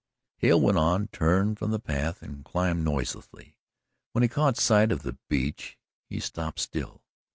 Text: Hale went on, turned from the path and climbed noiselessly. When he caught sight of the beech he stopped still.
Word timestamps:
Hale 0.37 0.59
went 0.59 0.79
on, 0.79 1.09
turned 1.09 1.59
from 1.59 1.69
the 1.69 1.77
path 1.79 2.23
and 2.23 2.43
climbed 2.43 2.83
noiselessly. 2.83 3.55
When 4.13 4.23
he 4.23 4.29
caught 4.29 4.57
sight 4.57 4.91
of 4.91 5.03
the 5.03 5.19
beech 5.29 5.77
he 6.09 6.19
stopped 6.19 6.57
still. 6.59 7.03